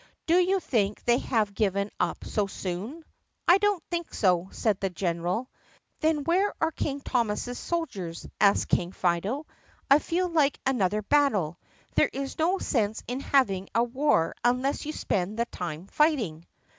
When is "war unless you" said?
13.83-14.91